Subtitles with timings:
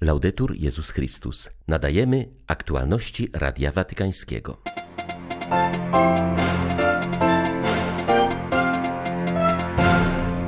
[0.00, 1.50] Laudetur Jezus Chrystus.
[1.68, 4.62] Nadajemy aktualności Radia Watykańskiego.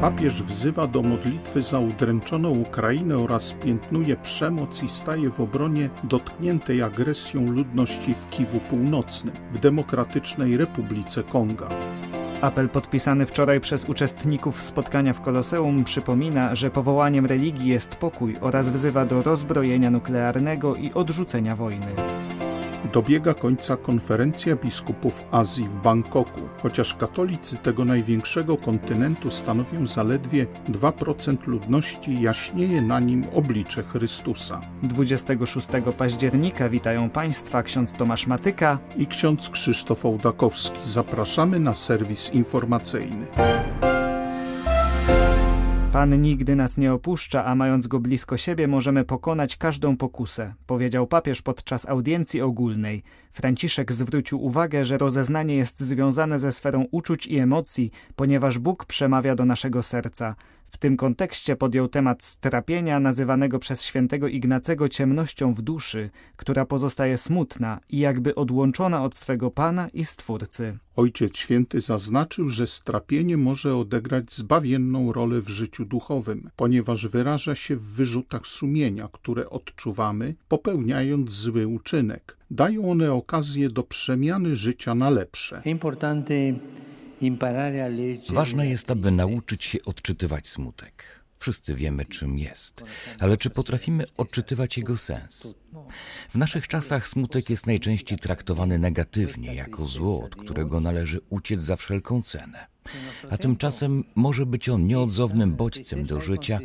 [0.01, 6.82] Papież wzywa do modlitwy za udręczoną Ukrainę oraz piętnuje przemoc i staje w obronie dotkniętej
[6.82, 11.69] agresją ludności w Kiwu Północnym, w Demokratycznej Republice Konga.
[12.41, 18.68] Apel podpisany wczoraj przez uczestników spotkania w Koloseum przypomina, że powołaniem religii jest pokój oraz
[18.68, 21.87] wzywa do rozbrojenia nuklearnego i odrzucenia wojny.
[22.93, 26.41] Dobiega końca konferencja biskupów Azji w Bangkoku.
[26.62, 34.61] Chociaż katolicy tego największego kontynentu stanowią zaledwie 2% ludności, jaśnieje na nim oblicze Chrystusa.
[34.83, 35.69] 26
[35.99, 40.79] października witają Państwa ksiądz Tomasz Matyka i ksiądz Krzysztof Ołdakowski.
[40.85, 43.27] Zapraszamy na serwis informacyjny.
[45.93, 51.07] Pan nigdy nas nie opuszcza, a mając go blisko siebie, możemy pokonać każdą pokusę, powiedział
[51.07, 53.02] papież podczas audiencji ogólnej.
[53.32, 59.35] Franciszek zwrócił uwagę, że rozeznanie jest związane ze sferą uczuć i emocji, ponieważ Bóg przemawia
[59.35, 60.35] do naszego serca.
[60.71, 67.19] W tym kontekście podjął temat strapienia, nazywanego przez świętego Ignacego ciemnością w duszy, która pozostaje
[67.19, 70.78] smutna i jakby odłączona od swego Pana i Stwórcy.
[70.97, 77.76] Ojciec Święty zaznaczył, że strapienie może odegrać zbawienną rolę w życiu duchowym, ponieważ wyraża się
[77.76, 82.37] w wyrzutach sumienia, które odczuwamy, popełniając zły uczynek.
[82.50, 85.62] Dają one okazję do przemiany życia na lepsze.
[88.34, 91.19] Ważne jest, aby nauczyć się odczytywać smutek.
[91.41, 92.84] Wszyscy wiemy, czym jest,
[93.19, 95.55] ale czy potrafimy odczytywać jego sens?
[96.31, 101.77] W naszych czasach smutek jest najczęściej traktowany negatywnie, jako zło, od którego należy uciec za
[101.77, 102.66] wszelką cenę.
[103.31, 106.60] A tymczasem może być on nieodzownym bodźcem do życia,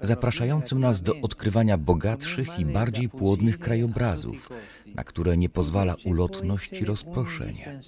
[0.00, 4.48] zapraszającym nas do odkrywania bogatszych i bardziej płodnych krajobrazów,
[4.94, 7.80] na które nie pozwala ulotność i rozproszenie.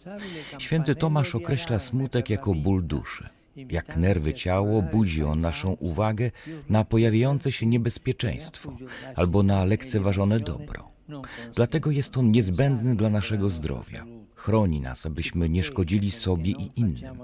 [0.59, 3.29] Święty Tomasz określa smutek jako ból duszy.
[3.57, 6.31] Jak nerwy ciało, budzi on naszą uwagę
[6.69, 8.77] na pojawiające się niebezpieczeństwo
[9.17, 10.93] albo na lekceważone dobro.
[11.55, 14.05] Dlatego jest on niezbędny dla naszego zdrowia.
[14.35, 17.19] Chroni nas, abyśmy nie szkodzili sobie i innym.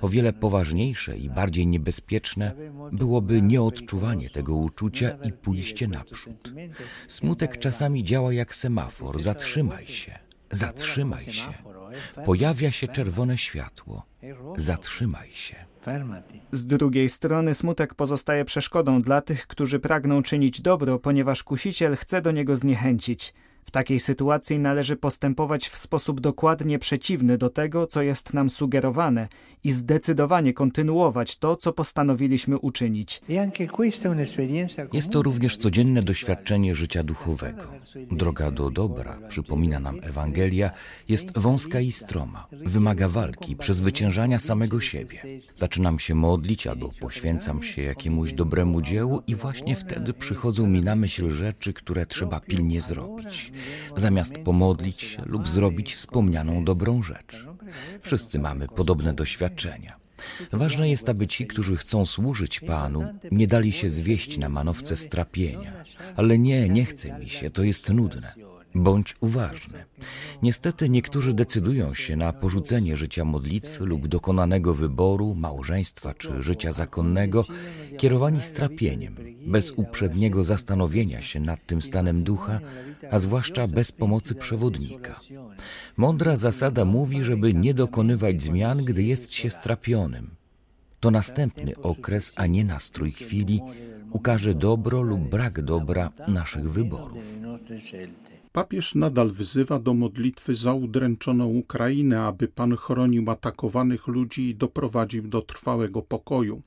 [0.00, 2.52] O wiele poważniejsze i bardziej niebezpieczne
[2.92, 6.52] byłoby nieodczuwanie tego uczucia i pójście naprzód.
[7.08, 9.22] Smutek czasami działa jak semafor.
[9.22, 10.18] Zatrzymaj się,
[10.50, 11.52] zatrzymaj się.
[12.24, 14.02] Pojawia się czerwone światło.
[14.56, 15.56] Zatrzymaj się.
[16.52, 22.22] Z drugiej strony smutek pozostaje przeszkodą dla tych, którzy pragną czynić dobro, ponieważ kusiciel chce
[22.22, 23.34] do niego zniechęcić.
[23.64, 29.28] W takiej sytuacji należy postępować w sposób dokładnie przeciwny do tego, co jest nam sugerowane
[29.64, 33.20] i zdecydowanie kontynuować to, co postanowiliśmy uczynić.
[34.92, 37.62] Jest to również codzienne doświadczenie życia duchowego.
[38.10, 40.70] Droga do dobra, przypomina nam Ewangelia,
[41.08, 42.46] jest wąska i stroma.
[42.52, 45.22] Wymaga walki, przezwyciężania samego siebie.
[45.56, 50.96] Zaczynam się modlić albo poświęcam się jakiemuś dobremu dziełu i właśnie wtedy przychodzą mi na
[50.96, 53.49] myśl rzeczy, które trzeba pilnie zrobić
[53.96, 57.46] zamiast pomodlić lub zrobić wspomnianą dobrą rzecz.
[58.02, 59.96] Wszyscy mamy podobne doświadczenia.
[60.52, 65.84] Ważne jest, aby ci, którzy chcą służyć Panu, nie dali się zwieść na manowce strapienia.
[66.16, 68.49] Ale nie, nie chce mi się, to jest nudne.
[68.74, 69.84] Bądź uważny.
[70.42, 77.44] Niestety niektórzy decydują się na porzucenie życia modlitwy lub dokonanego wyboru, małżeństwa czy życia zakonnego,
[77.98, 79.16] kierowani strapieniem,
[79.46, 82.60] bez uprzedniego zastanowienia się nad tym stanem ducha,
[83.10, 85.20] a zwłaszcza bez pomocy przewodnika.
[85.96, 90.30] Mądra zasada mówi, żeby nie dokonywać zmian, gdy jest się strapionym.
[91.00, 93.60] To następny okres, a nie nastrój chwili,
[94.10, 97.24] ukaże dobro lub brak dobra naszych wyborów.
[98.52, 105.28] Papież nadal wzywa do modlitwy za udręczoną Ukrainę, aby Pan chronił atakowanych ludzi i doprowadził
[105.28, 106.62] do trwałego pokoju.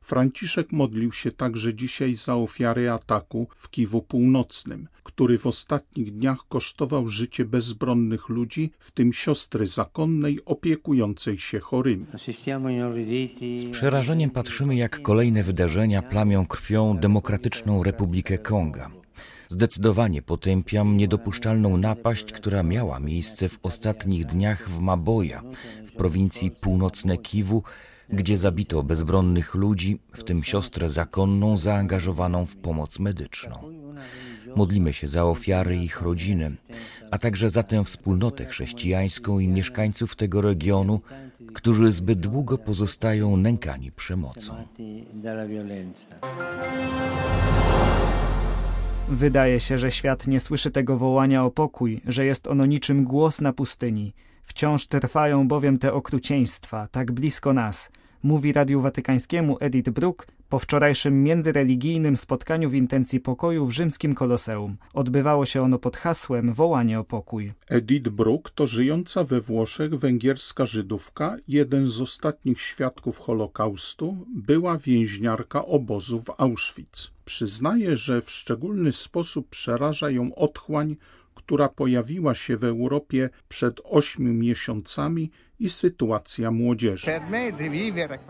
[0.00, 6.38] Franciszek modlił się także dzisiaj za ofiary ataku w Kiwu Północnym, który w ostatnich dniach
[6.48, 12.06] kosztował życie bezbronnych ludzi, w tym siostry zakonnej opiekującej się chorymi.
[13.56, 19.05] Z przerażeniem patrzymy, jak kolejne wydarzenia plamią krwią Demokratyczną Republikę Konga.
[19.48, 25.42] Zdecydowanie potępiam niedopuszczalną napaść, która miała miejsce w ostatnich dniach w Maboja,
[25.86, 27.62] w prowincji północne Kiwu,
[28.08, 33.72] gdzie zabito bezbronnych ludzi, w tym siostrę zakonną zaangażowaną w pomoc medyczną.
[34.56, 36.52] Modlimy się za ofiary i ich rodziny,
[37.10, 41.00] a także za tę wspólnotę chrześcijańską i mieszkańców tego regionu,
[41.54, 44.54] którzy zbyt długo pozostają nękani przemocą.
[49.08, 53.40] Wydaje się, że świat nie słyszy tego wołania o pokój, że jest ono niczym głos
[53.40, 54.12] na pustyni.
[54.42, 57.90] Wciąż trwają bowiem te okrucieństwa, tak blisko nas,
[58.22, 64.76] mówi Radiu Watykańskiemu Edith Brook po wczorajszym międzyreligijnym spotkaniu w intencji pokoju w rzymskim Koloseum.
[64.94, 67.52] Odbywało się ono pod hasłem Wołanie o pokój.
[67.68, 75.64] Edith Brook to żyjąca we Włoszech węgierska Żydówka, jeden z ostatnich świadków Holokaustu, była więźniarka
[75.64, 77.10] obozu w Auschwitz.
[77.24, 80.96] Przyznaje, że w szczególny sposób przeraża ją otchłań,
[81.34, 85.30] która pojawiła się w Europie przed ośmiu miesiącami
[85.60, 87.10] i sytuacja młodzieży.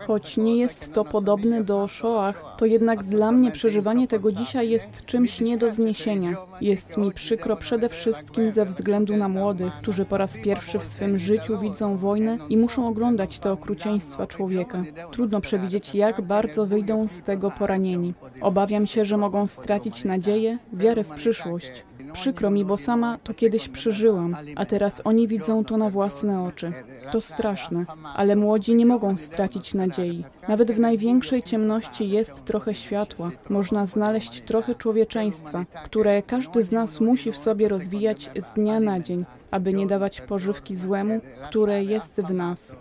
[0.07, 5.05] Choć nie jest to podobne do Shoah, to jednak dla mnie przeżywanie tego dzisiaj jest
[5.05, 6.37] czymś nie do zniesienia.
[6.61, 11.19] Jest mi przykro przede wszystkim ze względu na młodych, którzy po raz pierwszy w swym
[11.19, 14.83] życiu widzą wojnę i muszą oglądać te okrucieństwa człowieka.
[15.11, 18.13] Trudno przewidzieć, jak bardzo wyjdą z tego poranieni.
[18.41, 21.86] Obawiam się, że mogą stracić nadzieję, wiarę w przyszłość.
[22.17, 26.73] Przykro mi, bo sama to kiedyś przeżyłam, a teraz oni widzą to na własne oczy.
[27.11, 27.85] To straszne,
[28.15, 30.25] ale młodzi nie mogą stracić nadziei.
[30.47, 33.31] Nawet w największej ciemności jest trochę światła.
[33.49, 38.99] Można znaleźć trochę człowieczeństwa, które każdy z nas musi w sobie rozwijać z dnia na
[38.99, 42.75] dzień, aby nie dawać pożywki złemu, które jest w nas.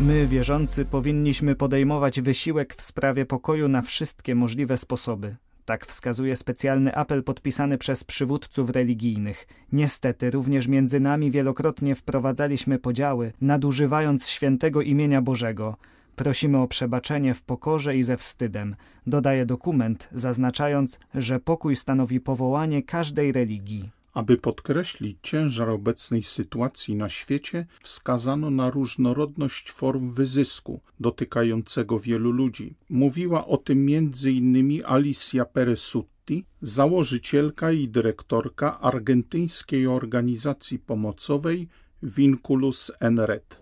[0.00, 5.36] My, wierzący, powinniśmy podejmować wysiłek w sprawie pokoju na wszystkie możliwe sposoby.
[5.64, 9.46] Tak wskazuje specjalny apel podpisany przez przywódców religijnych.
[9.72, 15.76] Niestety, również między nami wielokrotnie wprowadzaliśmy podziały, nadużywając świętego imienia Bożego.
[16.16, 18.76] Prosimy o przebaczenie w pokorze i ze wstydem,
[19.06, 23.90] dodaje dokument, zaznaczając, że pokój stanowi powołanie każdej religii.
[24.16, 32.74] Aby podkreślić ciężar obecnej sytuacji na świecie, wskazano na różnorodność form wyzysku dotykającego wielu ludzi.
[32.90, 34.82] Mówiła o tym m.in.
[34.86, 41.68] Alicia Peresutti, założycielka i dyrektorka argentyńskiej organizacji pomocowej
[42.02, 43.60] Vinculus Enret.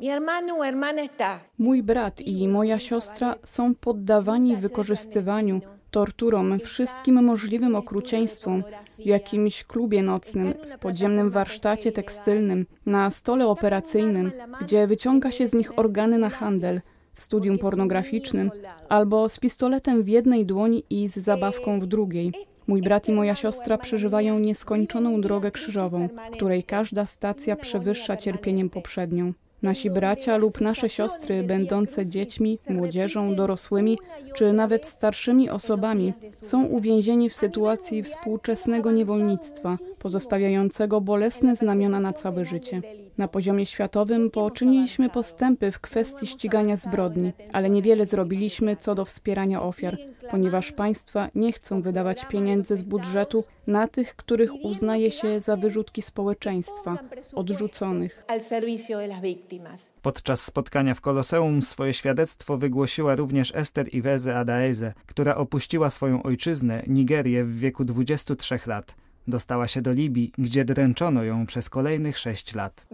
[1.58, 5.60] Mój brat i moja siostra są poddawani wykorzystywaniu,
[5.94, 8.62] torturom, wszystkim możliwym okrucieństwom
[8.98, 15.54] w jakimś klubie nocnym, w podziemnym warsztacie tekstylnym, na stole operacyjnym, gdzie wyciąga się z
[15.54, 16.80] nich organy na handel,
[17.12, 18.50] w studium pornograficznym,
[18.88, 22.32] albo z pistoletem w jednej dłoni i z zabawką w drugiej.
[22.66, 29.32] Mój brat i moja siostra przeżywają nieskończoną drogę krzyżową, której każda stacja przewyższa cierpieniem poprzednią.
[29.64, 33.98] Nasi bracia lub nasze siostry, będące dziećmi, młodzieżą, dorosłymi
[34.34, 42.44] czy nawet starszymi osobami, są uwięzieni w sytuacji współczesnego niewolnictwa, pozostawiającego bolesne znamiona na całe
[42.44, 42.82] życie.
[43.18, 49.62] Na poziomie światowym poczyniliśmy postępy w kwestii ścigania zbrodni, ale niewiele zrobiliśmy co do wspierania
[49.62, 49.96] ofiar,
[50.30, 56.02] ponieważ państwa nie chcą wydawać pieniędzy z budżetu na tych, których uznaje się za wyrzutki
[56.02, 56.98] społeczeństwa,
[57.34, 58.24] odrzuconych.
[60.02, 66.82] Podczas spotkania w Koloseum swoje świadectwo wygłosiła również Ester Iweze Adaeze, która opuściła swoją ojczyznę,
[66.86, 68.94] Nigerię, w wieku 23 lat.
[69.28, 72.86] Dostała się do Libii, gdzie dręczono ją przez kolejnych sześć lat.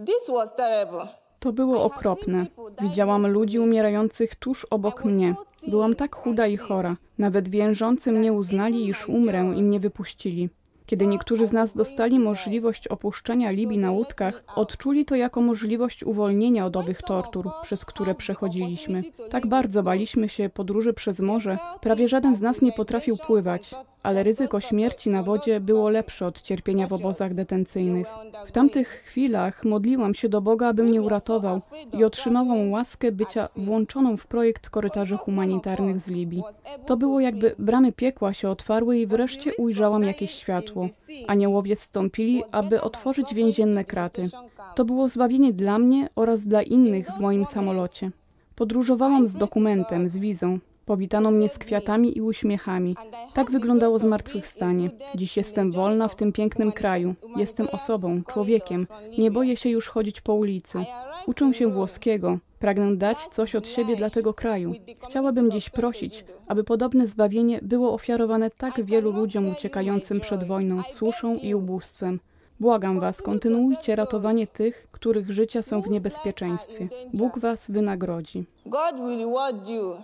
[1.39, 2.45] To było okropne.
[2.81, 5.35] Widziałam ludzi umierających tuż obok mnie.
[5.67, 6.95] Byłam tak chuda i chora.
[7.17, 10.49] Nawet więżący mnie uznali, iż umrę i mnie wypuścili.
[10.91, 16.65] Kiedy niektórzy z nas dostali możliwość opuszczenia Libii na łódkach, odczuli to jako możliwość uwolnienia
[16.65, 19.01] od owych tortur, przez które przechodziliśmy.
[19.29, 23.71] Tak bardzo baliśmy się podróży przez morze, prawie żaden z nas nie potrafił pływać,
[24.03, 28.07] ale ryzyko śmierci na wodzie było lepsze od cierpienia w obozach detencyjnych.
[28.47, 31.61] W tamtych chwilach modliłam się do Boga, aby mnie uratował
[31.93, 36.43] i otrzymałam łaskę bycia włączoną w projekt korytarzy humanitarnych z Libii.
[36.85, 40.80] To było jakby bramy piekła się otwarły i wreszcie ujrzałam jakieś światło.
[41.27, 44.29] Aniołowie zstąpili, aby otworzyć więzienne kraty.
[44.75, 48.11] To było zbawienie dla mnie oraz dla innych w moim samolocie.
[48.55, 50.59] Podróżowałam z dokumentem, z wizą.
[50.85, 52.95] Powitano mnie z kwiatami i uśmiechami.
[53.33, 54.89] Tak wyglądało zmartwychwstanie.
[55.15, 57.15] Dziś jestem wolna w tym pięknym kraju.
[57.35, 58.87] Jestem osobą, człowiekiem.
[59.17, 60.85] Nie boję się już chodzić po ulicy.
[61.25, 62.37] Uczę się włoskiego.
[62.59, 64.73] Pragnę dać coś od siebie dla tego kraju.
[65.09, 71.35] Chciałabym dziś prosić, aby podobne zbawienie było ofiarowane tak wielu ludziom uciekającym przed wojną, suszą
[71.35, 72.19] i ubóstwem.
[72.61, 76.89] Błagam Was, kontynuujcie ratowanie tych, których życia są w niebezpieczeństwie.
[77.13, 78.45] Bóg Was wynagrodzi.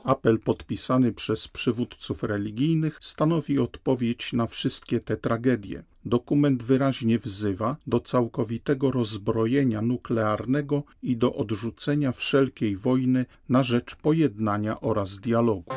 [0.03, 5.83] Apel podpisany przez przywódców religijnych stanowi odpowiedź na wszystkie te tragedie.
[6.05, 14.81] Dokument wyraźnie wzywa do całkowitego rozbrojenia nuklearnego i do odrzucenia wszelkiej wojny na rzecz pojednania
[14.81, 15.73] oraz dialogu.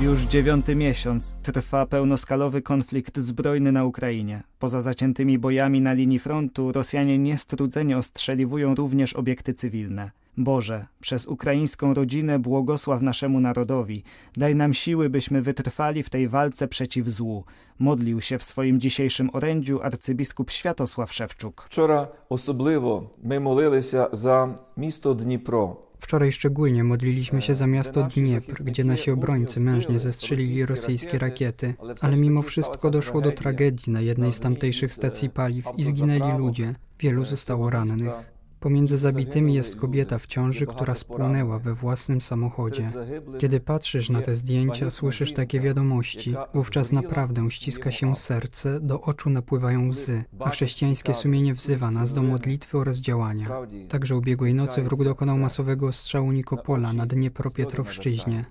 [0.00, 4.42] Już dziewiąty miesiąc trwa pełnoskalowy konflikt zbrojny na Ukrainie.
[4.58, 10.10] Poza zaciętymi bojami na linii frontu Rosjanie niestrudzenie ostrzeliwują również obiekty cywilne.
[10.36, 14.02] Boże, przez ukraińską rodzinę błogosław naszemu narodowi.
[14.36, 17.44] Daj nam siły, byśmy wytrwali w tej walce przeciw złu.
[17.78, 21.62] Modlił się w swoim dzisiejszym orędziu arcybiskup Światosław Szewczuk.
[21.66, 25.91] Wczoraj osobliwo my modliliśmy za miasto Dnipro.
[26.02, 32.16] Wczoraj szczególnie modliliśmy się za miasto Dniepr, gdzie nasi obrońcy mężnie zestrzelili rosyjskie rakiety, ale
[32.16, 36.72] mimo wszystko doszło do tragedii na jednej z tamtejszych stacji paliw i zginęli ludzie.
[37.00, 38.31] Wielu zostało rannych.
[38.62, 42.90] Pomiędzy zabitymi jest kobieta w ciąży, która spłonęła we własnym samochodzie.
[43.38, 49.30] Kiedy patrzysz na te zdjęcia, słyszysz takie wiadomości, wówczas naprawdę ściska się serce, do oczu
[49.30, 53.48] napływają łzy, a chrześcijańskie sumienie wzywa nas do modlitwy oraz działania.
[53.88, 58.44] Także ubiegłej nocy wróg dokonał masowego ostrzału Nikopola na Dniepropietrowszczyźnie.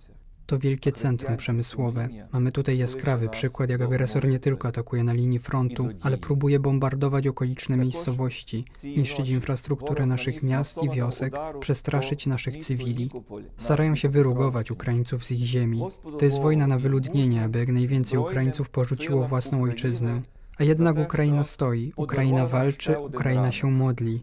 [0.51, 2.09] To wielkie centrum przemysłowe.
[2.31, 7.27] Mamy tutaj jaskrawy przykład, jak agresor nie tylko atakuje na linii frontu, ale próbuje bombardować
[7.27, 13.09] okoliczne miejscowości, niszczyć infrastrukturę naszych miast i wiosek, przestraszyć naszych cywili.
[13.57, 15.81] Starają się wyrugować Ukraińców z ich ziemi.
[16.19, 20.21] To jest wojna na wyludnienie, aby jak najwięcej Ukraińców porzuciło własną ojczyznę.
[20.57, 24.21] A jednak Ukraina stoi, Ukraina walczy, Ukraina się modli.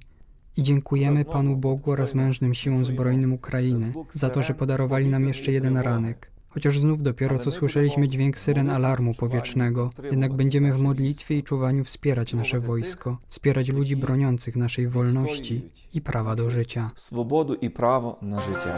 [0.57, 5.53] I dziękujemy Panu Bogu oraz mężnym siłom zbrojnym Ukrainy za to, że podarowali nam jeszcze
[5.53, 6.31] jeden ranek.
[6.49, 11.85] Chociaż znów dopiero co słyszeliśmy dźwięk syren alarmu powietrznego, jednak będziemy w modlitwie i czuwaniu
[11.85, 15.63] wspierać nasze wojsko, wspierać ludzi broniących naszej wolności
[15.95, 16.91] i prawa do życia.
[16.97, 18.73] Swobodu i prawo na życie.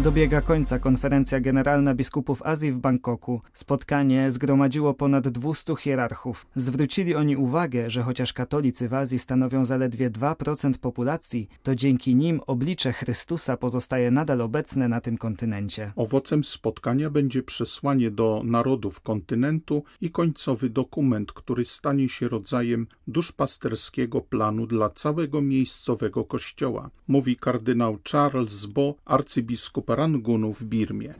[0.00, 3.40] Dobiega końca konferencja generalna biskupów Azji w Bangkoku.
[3.52, 6.46] Spotkanie zgromadziło ponad 200 hierarchów.
[6.56, 12.40] Zwrócili oni uwagę, że chociaż katolicy w Azji stanowią zaledwie 2% populacji, to dzięki nim
[12.46, 15.92] oblicze Chrystusa pozostaje nadal obecne na tym kontynencie.
[15.96, 24.20] Owocem spotkania będzie przesłanie do narodów kontynentu i końcowy dokument, który stanie się rodzajem duszpasterskiego
[24.20, 31.14] planu dla całego miejscowego kościoła, mówi kardynał Charles Bo, arcybiskup Rangunu w Birmie.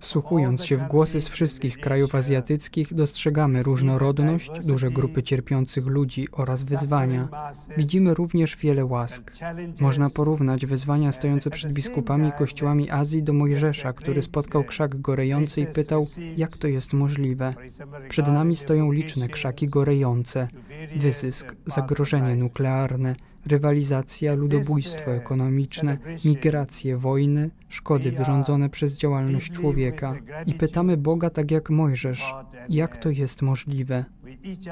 [0.00, 6.62] Wsłuchując się w głosy z wszystkich krajów azjatyckich, dostrzegamy różnorodność, duże grupy cierpiących ludzi oraz
[6.62, 7.28] wyzwania.
[7.76, 9.32] Widzimy również wiele łask.
[9.80, 15.60] Można porównać wyzwania stojące przed biskupami i kościołami Azji do Mojżesza, który spotkał krzak gorejący
[15.60, 16.06] i pytał,
[16.36, 17.54] jak to jest możliwe.
[18.08, 20.48] Przed nami stoją liczne krzaki gorejące,
[20.96, 23.14] wyzysk, zagrożenie nuklearne,
[23.46, 30.14] rywalizacja, ludobójstwo ekonomiczne, migracje, wojny, szkody wyrządzone przez działalność człowieka.
[30.46, 32.34] I pytamy Boga tak jak Mojżesz,
[32.68, 34.04] jak to jest możliwe?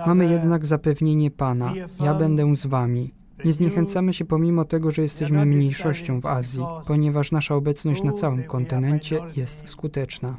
[0.07, 1.73] Mamy jednak zapewnienie Pana,
[2.05, 3.15] ja będę z wami.
[3.45, 8.43] Nie zniechęcamy się pomimo tego, że jesteśmy mniejszością w Azji, ponieważ nasza obecność na całym
[8.43, 10.37] kontynencie jest skuteczna.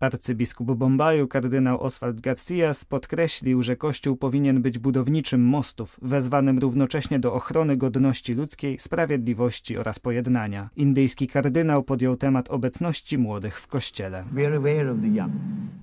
[0.00, 7.34] Arcybiskup Bombaju, kardynał Oswald Garcias, podkreślił, że Kościół powinien być budowniczym mostów, wezwanym równocześnie do
[7.34, 10.70] ochrony godności ludzkiej, sprawiedliwości oraz pojednania.
[10.76, 14.24] Indyjski kardynał podjął temat obecności młodych w Kościele.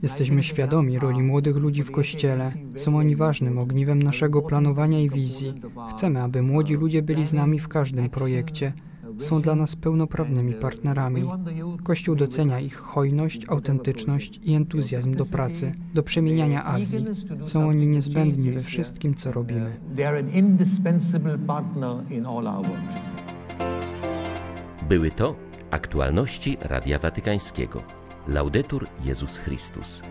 [0.02, 2.52] Jesteśmy świadomi roli młodych ludzi w Kościele.
[2.76, 5.54] Są oni ważnym ogniwem naszego planowania i wizji.
[5.96, 8.74] Chcemy, aby młodzi ludzie byli z nami w każdym projekcie
[9.22, 11.30] są dla nas pełnoprawnymi partnerami.
[11.84, 17.06] Kościół docenia ich hojność, autentyczność i entuzjazm do pracy, do przemieniania Azji.
[17.46, 19.78] Są oni niezbędni we wszystkim, co robimy.
[24.90, 25.36] Były to
[25.72, 27.84] aktualności Radia Watykańskiego.
[28.28, 30.02] Laudetur Jezus Chrystus.